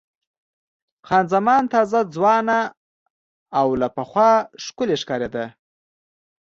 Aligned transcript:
خان 1.07 1.25
زمان 1.33 1.63
تازه، 1.73 1.99
ځوانه 2.15 2.59
او 3.59 3.67
له 3.81 3.87
پخوا 3.95 4.31
ښکلې 4.63 4.95
ښکارېده. 5.01 5.45